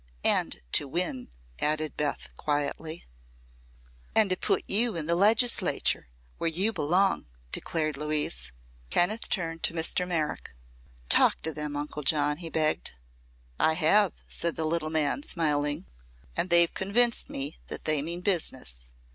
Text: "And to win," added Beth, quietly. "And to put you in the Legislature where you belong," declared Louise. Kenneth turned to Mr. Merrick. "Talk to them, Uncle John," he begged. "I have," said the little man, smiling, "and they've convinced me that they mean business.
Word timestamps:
"And 0.25 0.63
to 0.71 0.87
win," 0.87 1.29
added 1.59 1.95
Beth, 1.95 2.29
quietly. 2.35 3.05
"And 4.15 4.31
to 4.31 4.35
put 4.35 4.63
you 4.67 4.95
in 4.95 5.05
the 5.05 5.13
Legislature 5.13 6.07
where 6.39 6.49
you 6.49 6.73
belong," 6.73 7.27
declared 7.51 7.97
Louise. 7.97 8.51
Kenneth 8.89 9.29
turned 9.29 9.61
to 9.61 9.75
Mr. 9.75 10.07
Merrick. 10.07 10.55
"Talk 11.07 11.43
to 11.43 11.53
them, 11.53 11.75
Uncle 11.75 12.01
John," 12.01 12.37
he 12.37 12.49
begged. 12.49 12.93
"I 13.59 13.73
have," 13.73 14.13
said 14.27 14.55
the 14.55 14.65
little 14.65 14.89
man, 14.89 15.21
smiling, 15.21 15.85
"and 16.35 16.49
they've 16.49 16.73
convinced 16.73 17.29
me 17.29 17.59
that 17.67 17.85
they 17.85 18.01
mean 18.01 18.21
business. 18.21 18.89